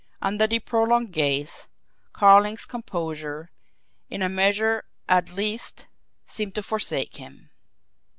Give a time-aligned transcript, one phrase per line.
[0.19, 1.67] Under the prolonged gaze,
[2.11, 3.51] Carling's composure,
[4.09, 5.85] in a measure at least,
[6.25, 7.51] seemed to forsake him.